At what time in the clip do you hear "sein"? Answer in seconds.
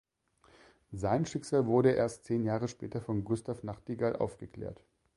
0.93-1.27